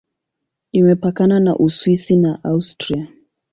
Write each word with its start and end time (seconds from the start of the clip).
Imepakana 0.71 1.39
na 1.45 1.53
Uswisi 1.65 2.15
na 2.15 2.31
Austria. 2.51 3.07